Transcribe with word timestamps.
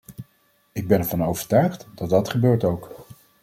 Ik 0.71 0.87
ben 0.87 0.99
ervan 0.99 1.23
overtuigd 1.23 1.87
dat 1.95 2.09
dat 2.09 2.29
gebeurt 2.29 2.63
ook. 2.63 3.07